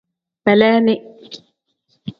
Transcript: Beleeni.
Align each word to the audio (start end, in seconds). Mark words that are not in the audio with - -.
Beleeni. 0.45 0.95